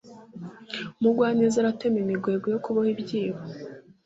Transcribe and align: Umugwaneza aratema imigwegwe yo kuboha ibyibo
Umugwaneza 0.99 1.55
aratema 1.59 1.97
imigwegwe 2.03 2.47
yo 2.51 2.61
kuboha 2.65 2.89
ibyibo 2.95 3.39